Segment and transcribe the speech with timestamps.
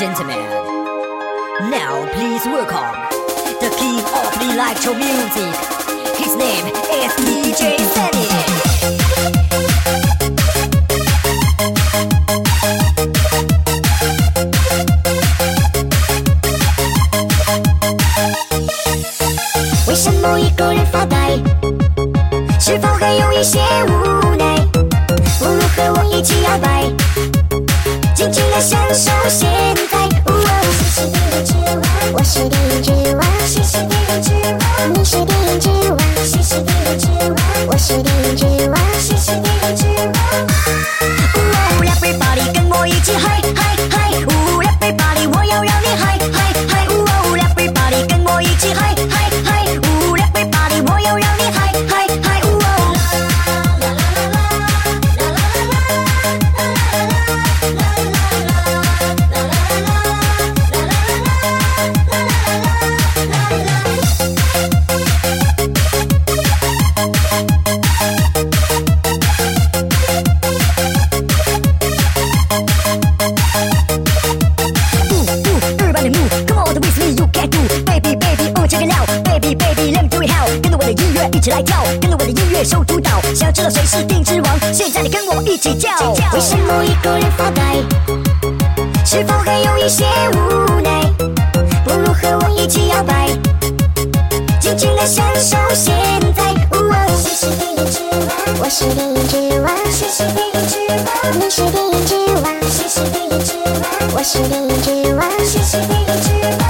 [0.00, 0.38] gentlemen,
[1.68, 2.96] now please welcome
[3.60, 5.54] the king of the electro music.
[6.16, 8.20] His name is DJ Sunny.
[32.12, 34.92] 我，是电影之王，你是电影之王。
[34.92, 35.69] 你是电影之
[81.40, 83.12] 一起来跳，跟着我的音乐手主导。
[83.34, 84.60] 想知道谁是电之王？
[84.74, 85.88] 现在你跟我一起叫。
[86.34, 87.76] 为什么一个人发呆？
[89.06, 91.00] 是否还有一些无奈？
[91.82, 93.26] 不如和我一起摇摆，
[94.60, 95.96] 尽情的享受现
[96.36, 96.42] 在。
[96.72, 100.76] 我是电影之王，我是电影之王，谁是电影之
[101.06, 101.40] 王。
[101.40, 106.28] 你是电影之王，谁是电影之王，我是电影之王，谁是电影之
[106.58, 106.60] 王。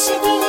[0.00, 0.39] して